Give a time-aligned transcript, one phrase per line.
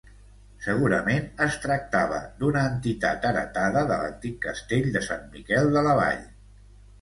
[0.67, 6.27] Segurament es tractava d'una entitat heretada de l'antic castell de Sant Miquel de la Vall.